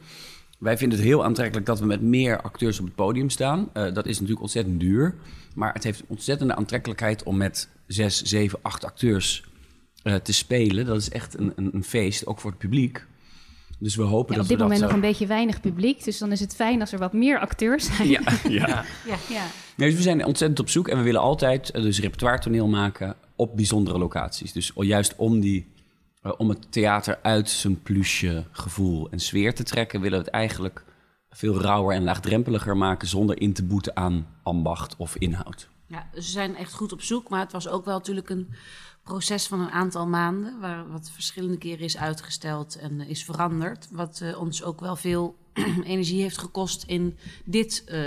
[0.59, 3.69] Wij vinden het heel aantrekkelijk dat we met meer acteurs op het podium staan.
[3.73, 5.15] Eh, dat is natuurlijk ontzettend duur.
[5.55, 9.45] Maar het heeft ontzettende aantrekkelijkheid om met zes, zeven, acht acteurs
[10.03, 10.87] eh, te spelen.
[10.87, 13.07] Dat is echt een, een, een feest, ook voor het publiek.
[13.83, 14.89] Dus we hopen Ja, dat op dit moment dat...
[14.89, 17.97] nog een beetje weinig publiek, dus dan is het fijn als er wat meer acteurs
[17.97, 18.09] zijn.
[18.17, 18.67] Ja, ja.
[19.07, 19.17] Ja.
[19.29, 19.45] Ja.
[19.77, 22.69] Nee, dus we zijn ontzettend op zoek en we willen altijd eh, dus repertoire toneel
[22.69, 24.53] maken op bijzondere locaties.
[24.53, 25.67] Dus juist om, die,
[26.23, 30.35] eh, om het theater uit zijn plusje gevoel en sfeer te trekken, willen we het
[30.35, 30.85] eigenlijk
[31.31, 35.69] veel rauwer en laagdrempeliger maken zonder in te boeten aan ambacht of inhoud.
[35.87, 37.29] Ja, we zijn echt goed op zoek.
[37.29, 38.49] Maar het was ook wel natuurlijk een
[39.03, 40.61] proces van een aantal maanden.
[40.61, 43.89] Waar wat verschillende keren is uitgesteld en eh, is veranderd.
[43.91, 45.37] Wat eh, ons ook wel veel
[45.85, 48.01] energie heeft gekost in dit eh,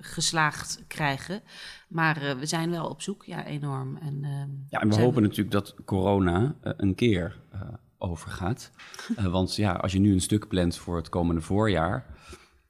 [0.00, 1.42] geslaagd krijgen.
[1.90, 3.96] Maar eh, we zijn wel op zoek, ja, enorm.
[3.96, 7.60] En, ehm, Ja, en we hopen natuurlijk dat corona een keer eh,
[7.98, 8.70] overgaat.
[9.16, 12.06] Eh, want ja, als je nu een stuk plant voor het komende voorjaar,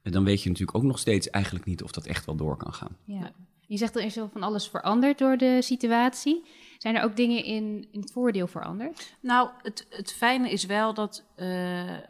[0.03, 2.75] dan weet je natuurlijk ook nog steeds eigenlijk niet of dat echt wel door kan
[2.75, 2.97] gaan.
[3.05, 3.33] Ja.
[3.67, 6.45] Je zegt er is wel van alles veranderd door de situatie.
[6.81, 9.17] Zijn er ook dingen in, in het voordeel veranderd?
[9.21, 12.03] Nou, het, het fijne is wel dat eh, eh,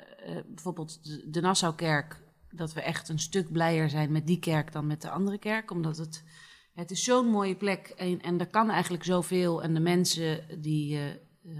[0.46, 1.00] bijvoorbeeld
[1.32, 2.22] de, Nassaukerk...
[2.50, 5.70] dat we echt een stuk blijer zijn met die kerk dan met de andere kerk.
[5.70, 6.24] Omdat het,
[6.74, 9.62] het is zo'n mooie plek en, en er kan eigenlijk zoveel.
[9.62, 11.52] En de mensen die, eh,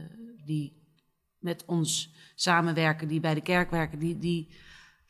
[0.44, 0.82] die
[1.38, 3.98] met ons samenwerken, die bij de kerk werken...
[3.98, 4.48] die, die,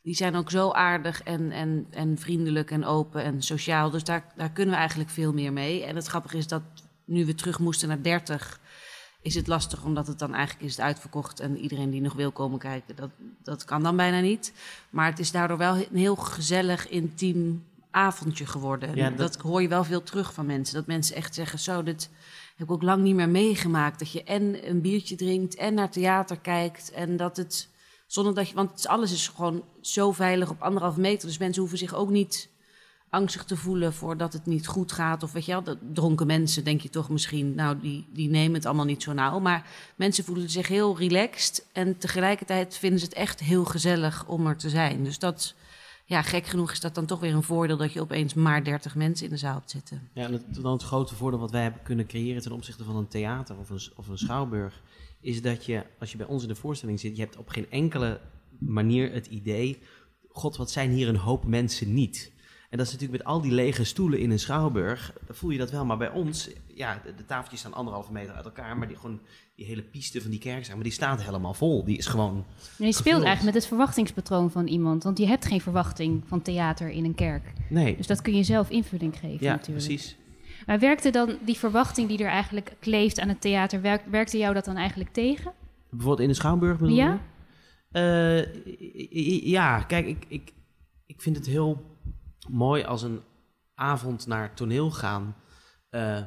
[0.01, 3.89] die zijn ook zo aardig en, en, en vriendelijk en open en sociaal.
[3.89, 5.83] Dus daar, daar kunnen we eigenlijk veel meer mee.
[5.83, 6.63] En het grappige is dat
[7.11, 8.59] nu we terug moesten naar 30
[9.21, 12.31] is het lastig omdat het dan eigenlijk is het uitverkocht en iedereen die nog wil
[12.31, 13.09] komen kijken, dat,
[13.43, 14.53] dat kan dan bijna niet.
[14.89, 18.95] Maar het is daardoor wel een heel gezellig, intiem avondje geworden.
[18.95, 19.17] Ja, dat...
[19.17, 20.75] dat- hoor je wel veel terug van mensen.
[20.75, 22.09] Dat mensen echt zeggen, zo, dit
[22.55, 23.99] heb ik ook lang niet meer meegemaakt.
[23.99, 26.91] Dat je en een biertje drinkt en naar theater kijkt.
[26.91, 27.69] En dat het,
[28.07, 31.27] zonder dat je, want alles is gewoon zo veilig op anderhalve meter.
[31.27, 32.49] Dus mensen hoeven zich ook niet
[33.11, 35.23] angstig te voelen voor dat het niet goed gaat.
[35.23, 38.53] Of weet je wel, dat dronken mensen denk je toch misschien, nou, die, die nemen
[38.53, 39.39] het allemaal niet zo nauw.
[39.39, 41.65] Maar mensen voelen zich heel relaxed.
[41.71, 45.03] En tegelijkertijd vinden ze het echt heel gezellig om er te zijn.
[45.03, 45.53] Dus dat,
[46.05, 48.95] ja, gek genoeg is dat dan toch weer een voordeel dat je opeens maar 30
[48.95, 50.09] mensen in de zaal hebt zitten.
[50.13, 52.95] Ja, en het, dan het grote voordeel wat wij hebben kunnen creëren ten opzichte van
[52.95, 54.81] een theater of een, of een schouwburg,
[55.21, 57.71] is dat je, als je bij ons in de voorstelling zit, je hebt op geen
[57.71, 58.19] enkele
[58.57, 59.79] manier het idee,
[60.29, 62.31] god, wat zijn hier een hoop mensen niet.
[62.71, 65.71] En dat is natuurlijk met al die lege stoelen in een schouwburg, voel je dat
[65.71, 65.85] wel.
[65.85, 69.19] Maar bij ons, ja, de, de tafeltjes staan anderhalve meter uit elkaar, maar die, gewoon,
[69.55, 71.83] die hele piste van die kerk, zeg maar, die staat helemaal vol.
[71.83, 72.45] Die is gewoon,
[72.77, 75.03] je speelt eigenlijk met het verwachtingspatroon van iemand.
[75.03, 77.53] Want je hebt geen verwachting van theater in een kerk.
[77.69, 77.97] nee.
[77.97, 79.85] Dus dat kun je zelf invulling geven Ja, natuurlijk.
[79.85, 80.15] precies.
[80.65, 83.81] Maar werkte dan die verwachting die er eigenlijk kleeft aan het theater...
[83.81, 85.51] werk- werkte jou dat dan eigenlijk tegen?
[85.89, 87.19] Bijvoorbeeld in de Schouwburg bedoel Ja?
[87.91, 88.45] je?
[89.11, 90.53] Eh, ja, kijk, ik, ik,
[91.05, 91.90] ik vind het heel
[92.49, 93.21] mooi als een
[93.75, 95.35] avond naar toneel gaan
[95.89, 96.21] eh,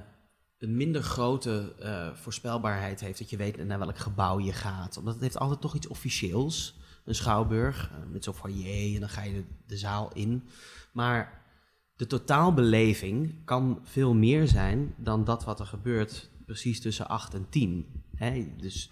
[0.58, 3.18] een minder grote eh, voorspelbaarheid heeft.
[3.18, 4.96] Dat je weet naar welk gebouw je gaat.
[4.96, 6.78] Omdat het heeft altijd toch iets officieels.
[7.04, 10.48] Een schouwburg eh, met zo'n foyer en dan ga je de, de zaal in.
[10.92, 11.42] Maar
[11.96, 17.48] de totaalbeleving kan veel meer zijn dan dat wat er gebeurt precies tussen 8 en
[17.48, 18.04] 10.
[18.14, 18.54] Hè?
[18.56, 18.90] Dus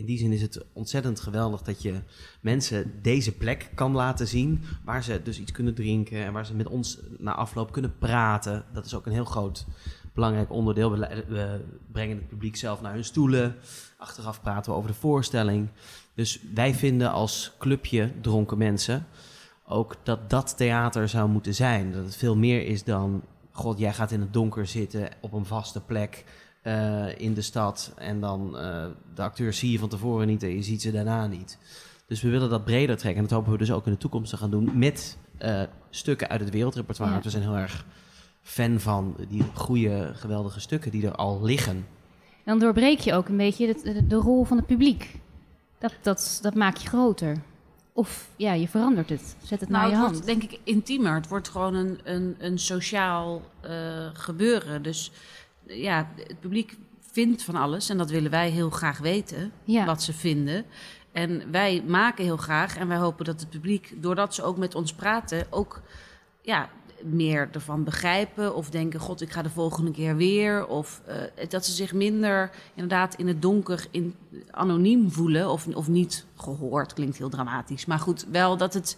[0.00, 1.94] in die zin is het ontzettend geweldig dat je
[2.40, 4.62] mensen deze plek kan laten zien.
[4.84, 8.64] Waar ze dus iets kunnen drinken en waar ze met ons na afloop kunnen praten.
[8.72, 9.66] Dat is ook een heel groot
[10.14, 10.90] belangrijk onderdeel.
[10.90, 11.60] We,
[11.92, 13.56] brengen het publiek zelf naar hun stoelen.
[13.96, 15.68] Achteraf praten we over de voorstelling.
[16.14, 19.06] Dus wij vinden als clubje dronken mensen
[19.66, 21.92] ook dat dat theater zou moeten zijn.
[21.92, 23.22] Dat het veel meer is dan...
[23.52, 26.24] God, jij gaat in het donker zitten op een vaste plek
[26.62, 27.92] eh, in de stad...
[27.96, 31.26] en dan eh, de acteurs zie je van tevoren niet en je ziet ze daarna
[31.26, 31.58] niet.
[32.06, 33.22] Dus we willen dat breder trekken.
[33.22, 34.78] En dat hopen we dus ook in de toekomst te gaan doen...
[34.78, 37.14] met eh, stukken uit het wereldrepertoire.
[37.14, 37.22] Ja.
[37.22, 37.84] We zijn heel erg
[38.42, 41.86] fan van die goede, geweldige stukken die er al liggen.
[42.44, 45.20] En dan doorbreek je ook een beetje de, de, de rol van het publiek.
[45.78, 47.36] Dat, dat, dat maak je groter.
[47.92, 49.36] Of ja, je verandert het.
[49.42, 50.12] Zet het Nou, naar je het hand.
[50.12, 51.14] wordt denk ik intiemer.
[51.14, 53.70] Het wordt gewoon een, een, een sociaal eh,
[54.12, 54.82] gebeuren.
[54.82, 55.12] Dus
[55.70, 59.84] ja, het publiek vindt van alles en dat willen wij heel graag weten, Ja.
[59.84, 60.64] wat ze vinden.
[61.12, 64.74] En wij maken heel graag en wij hopen dat het publiek, doordat ze ook met
[64.74, 65.82] ons praten, ook
[66.42, 66.68] ja,
[67.02, 70.66] meer ervan begrijpen of denken, god, ik ga de volgende keer weer.
[70.66, 74.14] Of eh, dat ze zich minder inderdaad in het donker in,
[74.50, 76.92] anoniem voelen of, of niet gehoord.
[76.92, 77.86] Klinkt heel dramatisch.
[77.86, 78.96] Maar goed, wel dat het,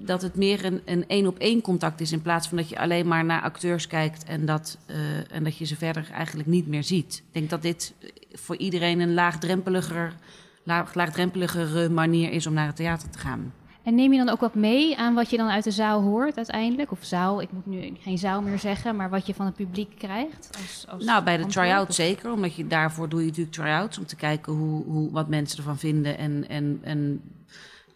[0.00, 3.24] dat het meer een een één-op-één contact is in plaats van dat je alleen maar
[3.24, 4.96] naar acteurs kijkt en dat, eh,
[5.30, 7.22] en dat je ze verder eigenlijk niet meer ziet.
[7.26, 7.94] Ik denk dat dit
[8.32, 10.14] voor iedereen een laagdrempeliger,
[10.62, 13.52] laag, laagdrempeligere manier is om naar het theater te gaan.
[13.82, 16.36] En neem je dan ook wat mee aan wat je dan uit de zaal hoort
[16.36, 16.90] uiteindelijk?
[16.90, 19.98] Of zaal, ik moet nu geen zaal meer zeggen, maar wat je van het publiek
[19.98, 20.50] krijgt?
[20.62, 22.32] Als, als Nou, bij de try-out zeker.
[22.32, 23.98] Omdat je daarvoor doe je natuurlijk try-outs.
[23.98, 26.18] Om te kijken hoe, hoe, wat mensen ervan vinden.
[26.18, 27.20] En, en, en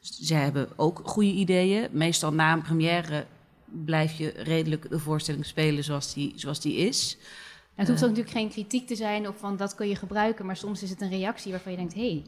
[0.00, 1.88] zij hebben ook goede ideeën.
[1.90, 3.26] Meestal na een première
[3.84, 7.16] blijf je redelijk de voorstelling spelen zoals die, zoals die is.
[7.74, 10.56] Het hoeft ook natuurlijk geen kritiek te zijn of van dat kun je gebruiken, maar
[10.56, 12.22] soms is het een reactie waarvan je denkt, hé, hey, die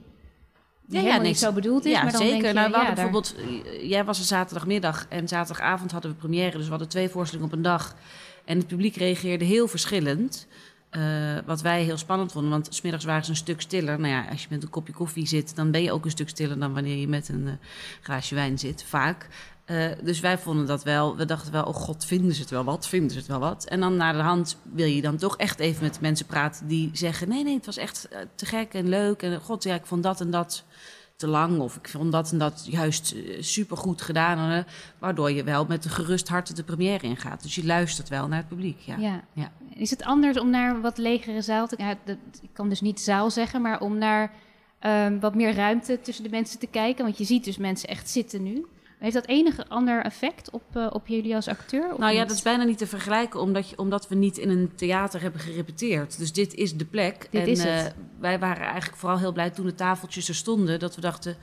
[0.86, 2.42] Ja, ja, helemaal nee, niet zo bedoeld is, ja, maar dan zeker.
[2.42, 5.92] denk je, nou, we ja, hadden daar- bijvoorbeeld, eh, jij was er zaterdagmiddag en zaterdagavond
[5.92, 6.52] hadden we première.
[6.56, 7.96] Dus we hadden twee voorstellingen op een dag.
[8.44, 10.46] En het publiek reageerde heel verschillend.
[10.92, 14.00] Eh, wat wij heel spannend vonden, want smiddags waren ze een stuk stiller.
[14.00, 16.28] Nou ja, als je met een kopje koffie zit, dan ben je ook een stuk
[16.28, 17.52] stiller dan wanneer je met een eh,
[18.02, 19.28] glaasje wijn zit, vaak.
[19.64, 22.64] Eh, dus wij vonden dat wel, we dachten wel, oh god, vinden ze het wel
[22.64, 23.64] wat, vinden ze het wel wat.
[23.64, 26.90] En dan naar de hand wil je dan toch echt even met mensen praten die
[26.92, 29.22] zeggen, nee, nee, het was echt te gek en leuk.
[29.22, 30.64] En god, ja, ik vond dat en dat
[31.22, 31.58] te lang.
[31.58, 34.50] Of ik vond dat en dat juist super supergoed gedaan.
[34.52, 34.64] eh,
[34.98, 37.42] waardoor je wel met een gerust hart de première ingaat.
[37.42, 38.78] Dus je luistert wel naar het publiek.
[38.80, 38.96] Ja.
[38.96, 39.22] Ja.
[39.32, 39.52] Ja.
[39.74, 43.00] Is het anders om naar wat legere zaal te ja, dat- Ik kan dus niet
[43.00, 44.32] zaal zeggen, maar om naar
[44.78, 47.04] ehm, wat meer ruimte tussen de mensen te kijken.
[47.04, 48.66] Want je ziet dus mensen echt zitten nu.
[49.02, 51.92] Heeft dat enige ander effect op, eh, op jullie als acteur?
[51.92, 54.48] of Nou ja, dat is bijna niet te vergelijken, omdat, je, omdat we niet in
[54.50, 56.18] een theater hebben gerepeteerd.
[56.18, 57.26] Dus dit is de plek.
[57.30, 57.86] Dit en is het.
[57.86, 61.36] eh, wij waren eigenlijk vooral heel blij toen de tafeltjes er stonden, dat we dachten.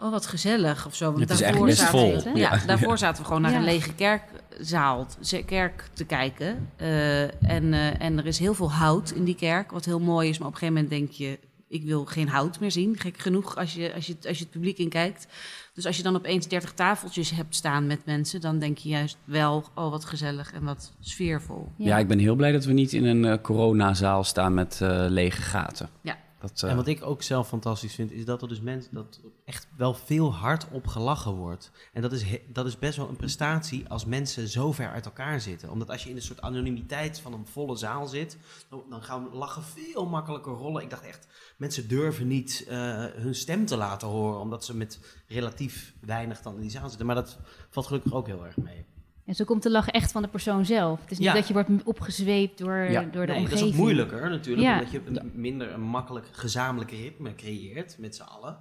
[0.00, 1.04] Oh, wat gezellig of zo.
[1.06, 2.22] Want Het is daarvoor best zaten vol.
[2.32, 2.66] we- Ja, Ja.
[2.66, 3.56] daarvoor zaten we gewoon naar Ja.
[3.58, 5.06] een lege kerkzaal,
[5.46, 6.68] kerk te kijken.
[6.76, 10.28] Eh, en, eh, en er is heel veel hout in die kerk, wat heel mooi
[10.28, 10.38] is.
[10.38, 13.56] Maar op een gegeven moment denk je, ik wil geen hout meer zien, gek genoeg,
[13.56, 15.26] als je, als je, als je het publiek inkijkt.
[15.74, 19.16] Dus als je dan opeens 30 tafeltjes hebt staan met mensen, dan denk je juist
[19.24, 21.72] wel, oh wat gezellig en wat sfeervol.
[21.76, 21.98] Ja.
[21.98, 25.42] ik ben heel blij dat we niet in een eh, coronazaal staan met eh, lege
[25.42, 25.88] gaten.
[26.00, 26.16] Ja.
[26.40, 29.20] Dat, eh, En wat ik ook zelf fantastisch vind, is dat er dus mensen dat
[29.44, 31.70] echt wel veel hard op gelachen wordt.
[31.92, 35.40] En dat is, dat is best wel een prestatie als mensen zo ver uit elkaar
[35.40, 35.70] zitten.
[35.70, 39.28] Omdat als je in een soort anonimiteit van een volle zaal zit, dan, dan gaan
[39.32, 40.82] lachen veel makkelijker rollen.
[40.82, 45.00] Ik dacht echt, mensen durven niet eh, hun stem te laten horen, omdat ze met
[45.26, 47.06] relatief weinig dan in die zaal zitten.
[47.06, 47.38] Maar dat
[47.70, 48.84] valt gelukkig ook heel erg mee.
[49.26, 51.00] En zo komt de lach echt van de persoon zelf.
[51.00, 51.34] Het is niet Ja.
[51.34, 53.02] dat je wordt opgezweept door, Ja.
[53.02, 53.60] door de Nee, dat omgeving.
[53.68, 54.74] is ook moeilijker natuurlijk, Ja.
[54.78, 58.56] omdat je een minder een makkelijk gezamenlijk ritme creëert met z'n allen.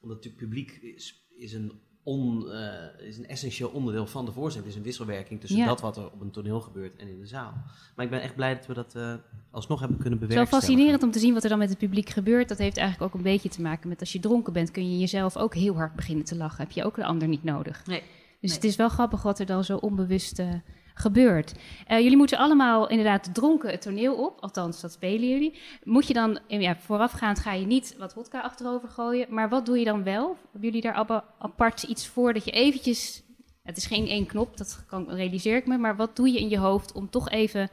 [0.00, 4.64] Omdat natuurlijk publiek is, is, een on, eh, is een essentieel onderdeel van de voorstelling.
[4.64, 5.66] Het is een wisselwerking tussen Ja.
[5.66, 7.52] dat wat er op een toneel gebeurt en in de zaal.
[7.96, 9.14] Maar ik ben echt blij dat we dat eh,
[9.50, 10.68] alsnog hebben kunnen Zo bewerkstelligen.
[10.68, 12.48] fascinerend om te zien wat er dan met het publiek gebeurt.
[12.48, 14.98] Dat heeft eigenlijk ook een beetje te maken met als je dronken bent, kun je
[14.98, 16.64] jezelf ook heel hard beginnen te lachen.
[16.64, 17.86] Heb je ook de ander niet nodig.
[17.86, 18.02] Nee.
[18.40, 18.58] Dus Nee.
[18.60, 20.48] het is wel grappig wat er dan zo onbewust eh,
[20.94, 21.54] gebeurt.
[21.86, 24.40] Eh, jullie moeten allemaal inderdaad dronken het toneel op.
[24.40, 25.58] Althans, dat spelen jullie.
[25.82, 29.26] Moet je dan, eh, ja, voorafgaand ga je niet wat vodka achterover gooien.
[29.30, 30.26] Maar wat doe je dan wel?
[30.42, 33.24] Hebben jullie daar apa- apart iets voor dat je eventjes...
[33.62, 35.78] Het is geen één knop, dat kan, realiseer ik me.
[35.78, 37.68] Maar wat doe je in je hoofd om toch even...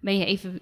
[0.00, 0.60] Ben je even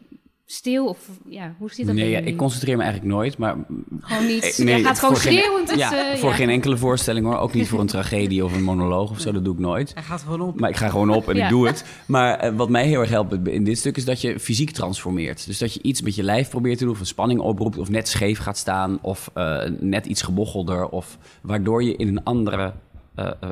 [0.52, 3.56] stil of ja, hoe zit dat nee, ja, ik concentreer me eigenlijk nooit, maar
[4.00, 4.42] Gewoon niet.
[4.58, 5.74] Eh, nee, Jij gaat gewoon voor geen- schreeuwend.
[5.76, 6.34] ja, eh, voor ja.
[6.34, 7.36] geen enkele voorstelling hoor.
[7.36, 9.90] Ook niet voor een tragedie of een monoloog of zo, dat doe ik nooit.
[9.94, 10.60] Hij gaat gewoon op.
[10.60, 11.44] Maar ik ga gewoon op en Ja.
[11.44, 11.84] ik doe het.
[12.06, 15.46] Maar eh, wat mij heel erg helpt in dit stuk is dat je fysiek transformeert.
[15.46, 17.88] Dus dat je iets met je lijf probeert te doen, of een spanning oproept, of
[17.90, 22.72] net scheef gaat staan, of eh, net iets gebochelder, of waardoor je in een andere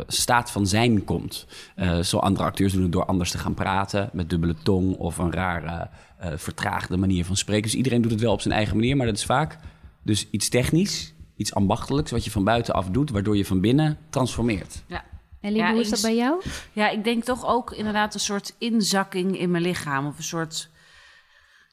[0.07, 1.47] staat van zijn komt.
[1.75, 5.19] Eh, zo andere acteurs doen het door anders te gaan praten, met dubbele tong of
[5.19, 7.63] een rare eh, vertraagde manier van spreken.
[7.63, 9.59] Dus iedereen doet het wel op zijn eigen manier, maar dat is vaak
[10.03, 14.83] dus iets technisch, iets ambachtelijks, wat je van buitenaf doet, waardoor je van binnen transformeert.
[14.87, 15.05] Ja.
[15.41, 16.43] Ja, hoe is dat bij jou?
[16.73, 20.07] Ja, ik denk toch ook inderdaad een soort inzakking in mijn lichaam.
[20.07, 20.69] Of een soort,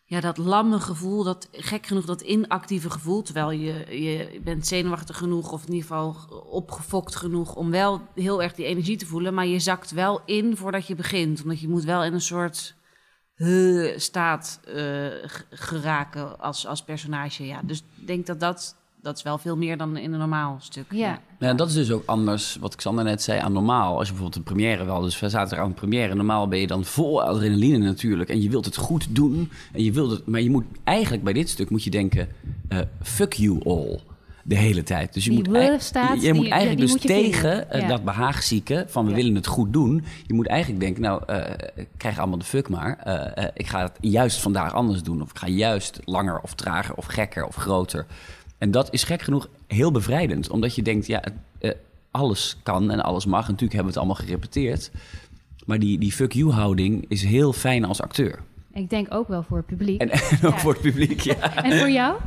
[0.08, 3.22] ja, dat lamme gevoel, dat gek genoeg, dat inactieve gevoel.
[3.22, 6.15] Terwijl je, je bent zenuwachtig genoeg of in ieder geval
[6.50, 9.34] opgefokt genoeg om wel heel erg die energie te voelen.
[9.34, 11.41] Maar je zakt wel in voordat je begint.
[11.41, 12.76] Omdat je moet wel in een soort
[13.36, 14.60] eh, staat
[15.26, 17.46] g- geraken als, als personage.
[17.46, 20.58] Ja, dus ik denk dat dat, dat is wel veel meer dan in een normaal
[20.60, 20.86] stuk.
[20.89, 21.20] Ja.
[21.39, 23.98] Ja, dat is dus ook anders, wat Xander net zei, aan normaal.
[23.98, 26.15] Als je bijvoorbeeld een première wel, dus we zaten er aan een première.
[26.15, 28.30] Normaal ben je dan vol adrenaline natuurlijk.
[28.30, 29.52] En je wilt het goed doen.
[29.74, 32.28] En je wilt het, maar je moet eigenlijk bij dit stuk moet je denken,
[32.70, 34.00] eh, fuck you all.
[34.44, 35.13] De hele tijd.
[35.13, 37.82] Dus je Die moet, staat, je moet die- eigenlijk die dus moet je tegen eh,
[37.82, 37.88] Ja.
[37.88, 39.15] dat behaagzieke van we Ja.
[39.15, 40.04] willen het goed doen.
[40.28, 41.41] Je moet eigenlijk denken, nou, eh,
[41.76, 42.98] ik krijg allemaal de fuck maar.
[43.04, 45.22] Eh, eh, ik ga het juist vandaag anders doen.
[45.22, 48.06] Of ik ga juist langer of trager of gekker of groter.
[48.58, 50.50] En dat is gek genoeg heel bevrijdend.
[50.50, 51.24] Omdat je denkt, ja,
[51.60, 51.72] eh,
[52.12, 53.46] alles kan en alles mag.
[53.46, 54.91] En natuurlijk hebben we het allemaal gerepeteerd.
[55.65, 58.39] Maar die, die fuck you houding is heel fijn als acteur.
[58.74, 60.02] Ik denk ook wel voor het publiek.
[60.02, 61.52] En, En, en ook voor het publiek, ja.
[61.80, 62.20] voor jou?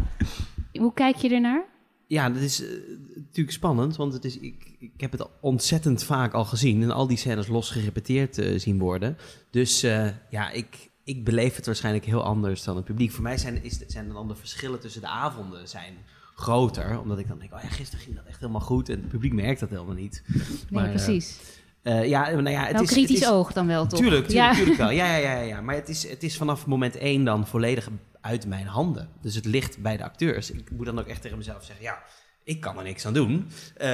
[0.72, 1.64] Hoe kijk je ernaar?
[2.06, 2.68] Ja, dat is eh,
[3.14, 7.06] natuurlijk spannend, want het is, ik, ik heb het ontzettend vaak al gezien en al
[7.06, 9.16] die scènes los gerepeteerd eh, zien worden.
[9.50, 13.10] Dus eh, ja, ik, ik beleef het waarschijnlijk heel anders dan het publiek.
[13.12, 15.94] Voor mij zijn, is, zijn dan de verschillen tussen de avonden zijn
[16.38, 19.08] groter, omdat ik dan denk, oh ja, gisteren ging dat echt helemaal goed en het
[19.08, 20.22] publiek merkt dat helemaal niet.
[20.26, 21.38] Nee, Maar, eh, precies.
[21.82, 23.98] eh, ja, nou ja, het wel is, kritisch het is, oog dan wel, toch?
[24.00, 24.54] Tuurlijk, tuurlijk, ja.
[24.54, 24.90] tuurlijk wel.
[24.90, 25.60] Ja, ja, ja, ja.
[25.66, 27.88] Maar het is, het is vanaf moment één dan volledig
[28.20, 29.08] uit mijn handen.
[29.20, 30.50] Dus het ligt bij de acteurs.
[30.50, 32.02] Ik moet dan ook echt tegen mezelf zeggen, ja,
[32.44, 33.50] ik kan er niks aan doen.
[33.76, 33.90] Eh,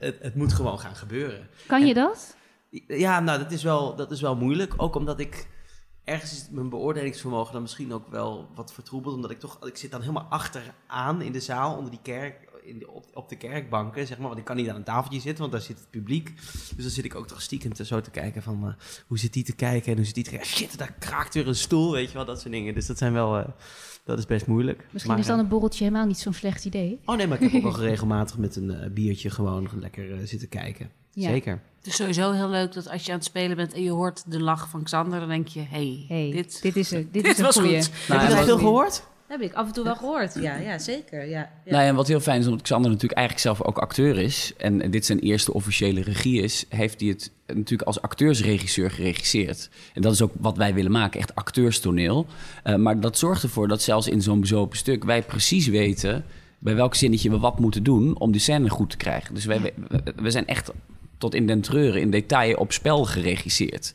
[0.00, 1.48] het, het moet gewoon gaan gebeuren.
[1.66, 2.36] Kan je dat?
[2.86, 4.74] Ja, nou, dat is wel, dat is wel moeilijk.
[4.76, 5.46] Ook omdat ik
[6.06, 9.14] ergens is mijn beoordelingsvermogen dan misschien ook wel wat vertroebeld.
[9.14, 12.78] Omdat ik toch, ik zit dan helemaal achteraan in de zaal, onder die kerk, in
[12.78, 14.26] de, op, op de kerkbanken, zeg maar.
[14.26, 16.36] Want ik kan niet aan een tafeltje zitten, want daar zit het publiek.
[16.74, 18.74] Dus dan zit ik ook toch stiekem te, zo te kijken van, eh,
[19.06, 20.46] hoe zit die te kijken en hoe zit die te kijken.
[20.48, 22.74] Shit, daar kraakt weer een stoel, weet je wel, dat soort dingen.
[22.74, 23.48] Dus dat zijn wel, eh,
[24.04, 24.86] dat is best moeilijk.
[24.90, 27.00] Misschien Maar, is dan eh, een borreltje helemaal niet zo'n slecht idee.
[27.04, 30.90] Oh nee, maar ik heb ook al regelmatig met een biertje gewoon lekker zitten kijken.
[31.12, 31.28] Ja.
[31.28, 31.62] Zeker.
[31.86, 34.22] Het is sowieso heel leuk dat als je aan het spelen bent en je hoort
[34.26, 37.32] de lach van Xander, dan denk je, hey, Hey, dit, dit, is, een- dit, dit
[37.32, 37.76] is een was goeie.
[37.76, 37.90] goed.
[38.06, 39.02] Heb je dat veel gehoord?
[39.26, 40.34] heb ik af en toe wel gehoord.
[40.34, 41.28] Ja, ja zeker.
[41.28, 41.70] Ja, ja.
[41.70, 44.52] Nou ja, en wat heel fijn is, omdat Xander natuurlijk eigenlijk zelf ook acteur is...
[44.56, 46.64] en dit zijn eerste officiële regie is...
[46.68, 49.68] heeft hij het natuurlijk als acteursregisseur geregisseerd.
[49.94, 52.26] En dat is ook wat wij willen maken, echt acteurstoneel.
[52.62, 55.04] Eh, maar dat zorgt ervoor dat zelfs in zo'n bezopen stuk...
[55.04, 56.24] wij precies weten
[56.58, 58.18] bij welk zinnetje we wat moeten doen...
[58.18, 59.34] om die scène goed te krijgen.
[59.34, 59.72] Dus wij,
[60.16, 60.72] we zijn echt
[61.18, 63.94] tot in den treuren, in detail op spel geregisseerd.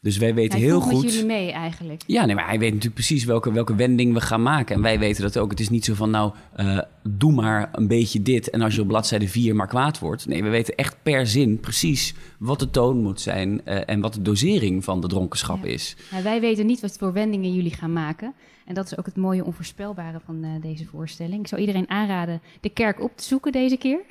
[0.00, 1.02] Dus wij weten Hij heel goed...
[1.02, 2.02] met jullie mee eigenlijk.
[2.06, 4.74] Ja, nee, maar hij weet natuurlijk precies welke, welke wending we gaan maken.
[4.76, 5.50] En wij weten dat ook.
[5.50, 8.80] Het is niet zo van, nou, eh, doe maar een beetje dit en als je
[8.80, 10.26] op bladzijde 4 maar kwaad wordt.
[10.26, 14.14] Nee, we weten echt per zin precies wat de toon moet zijn eh, en wat
[14.14, 15.70] de dosering van de dronkenschap Ja.
[15.70, 15.96] is.
[16.10, 18.34] Nou, wij weten niet wat voor wendingen jullie gaan maken.
[18.66, 21.40] En dat is ook het mooie onvoorspelbare van eh, deze voorstelling.
[21.40, 24.00] Ik zou iedereen aanraden de kerk op te zoeken deze keer.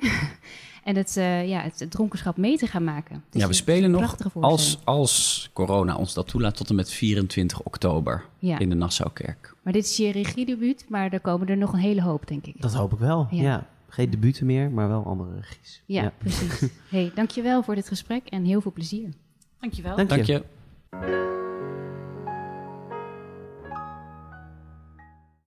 [0.84, 3.24] en het, eh, ja, het, dronkenschap mee te gaan maken.
[3.32, 7.62] Is ja, we spelen nog als, als corona ons dat toelaat tot en met 24
[7.62, 8.58] oktober Ja.
[8.58, 9.54] in de Nassaukerk.
[9.62, 12.54] Maar dit is je regiedebuut, maar er komen er nog een hele hoop, denk ik.
[12.58, 13.42] Dat hoop ik wel, Ja.
[13.42, 13.66] ja.
[13.88, 15.82] Geen debuten meer, maar wel andere regies.
[15.86, 16.68] Ja, precies.
[16.90, 19.08] hey, dankjewel voor dit gesprek en heel veel plezier.
[19.60, 19.96] Dankjewel.
[19.96, 20.16] Dank je.
[20.16, 21.91] Dank je.